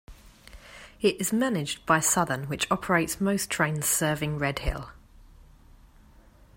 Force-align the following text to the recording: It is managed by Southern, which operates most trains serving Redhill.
It 0.99 1.21
is 1.21 1.31
managed 1.31 1.85
by 1.85 1.99
Southern, 1.99 2.47
which 2.49 2.65
operates 2.71 3.21
most 3.21 3.51
trains 3.51 3.85
serving 3.85 4.39
Redhill. 4.39 4.89